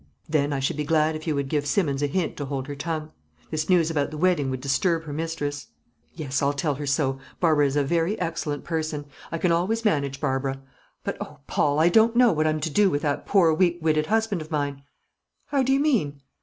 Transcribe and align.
"Then 0.27 0.51
I 0.51 0.59
should 0.59 0.77
be 0.77 0.83
glad 0.83 1.15
if 1.15 1.27
you 1.27 1.35
would 1.35 1.47
give 1.47 1.67
Simmons 1.67 2.01
a 2.01 2.07
hint 2.07 2.35
to 2.37 2.45
hold 2.45 2.65
her 2.65 2.73
tongue. 2.75 3.11
This 3.51 3.69
news 3.69 3.91
about 3.91 4.09
the 4.09 4.17
wedding 4.17 4.49
would 4.49 4.59
disturb 4.59 5.03
her 5.03 5.13
mistress." 5.13 5.67
"Yes, 6.15 6.41
I'll 6.41 6.53
tell 6.53 6.73
her 6.73 6.87
so. 6.87 7.19
Barbara 7.39 7.67
is 7.67 7.75
a 7.75 7.83
very 7.83 8.19
excellent 8.19 8.63
person. 8.63 9.05
I 9.31 9.37
can 9.37 9.51
always 9.51 9.85
manage 9.85 10.19
Barbara. 10.19 10.59
But 11.03 11.17
oh, 11.21 11.41
Paul, 11.45 11.79
I 11.79 11.89
don't 11.89 12.15
know 12.15 12.31
what 12.31 12.47
I'm 12.47 12.59
to 12.61 12.69
do 12.71 12.89
with 12.89 13.03
that 13.03 13.27
poor 13.27 13.53
weak 13.53 13.77
witted 13.79 14.07
husband 14.07 14.41
of 14.41 14.49
mine." 14.49 14.81
"How 15.49 15.61
do 15.61 15.71
you 15.71 15.79
mean?" 15.79 16.19